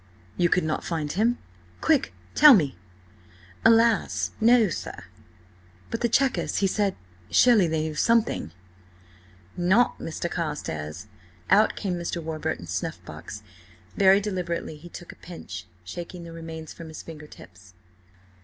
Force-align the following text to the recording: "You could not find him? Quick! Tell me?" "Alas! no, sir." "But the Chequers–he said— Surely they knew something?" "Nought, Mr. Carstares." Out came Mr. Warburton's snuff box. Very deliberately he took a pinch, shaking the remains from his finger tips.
"You 0.35 0.49
could 0.49 0.63
not 0.63 0.83
find 0.83 1.11
him? 1.11 1.37
Quick! 1.79 2.11
Tell 2.33 2.55
me?" 2.55 2.75
"Alas! 3.63 4.31
no, 4.41 4.67
sir." 4.67 5.03
"But 5.91 6.01
the 6.01 6.09
Chequers–he 6.09 6.65
said— 6.65 6.95
Surely 7.29 7.67
they 7.67 7.83
knew 7.83 7.93
something?" 7.93 8.49
"Nought, 9.55 9.99
Mr. 9.99 10.27
Carstares." 10.27 11.05
Out 11.51 11.75
came 11.75 11.93
Mr. 11.99 12.17
Warburton's 12.19 12.71
snuff 12.71 12.99
box. 13.05 13.43
Very 13.95 14.19
deliberately 14.19 14.75
he 14.75 14.89
took 14.89 15.11
a 15.11 15.15
pinch, 15.21 15.67
shaking 15.83 16.23
the 16.23 16.31
remains 16.33 16.73
from 16.73 16.87
his 16.87 17.03
finger 17.03 17.27
tips. 17.27 17.75